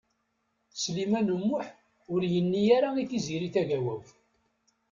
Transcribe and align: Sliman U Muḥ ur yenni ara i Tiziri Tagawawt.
Sliman 0.81 1.29
U 1.35 1.37
Muḥ 1.45 1.67
ur 2.13 2.21
yenni 2.33 2.63
ara 2.77 2.89
i 3.01 3.05
Tiziri 3.11 3.49
Tagawawt. 3.53 4.07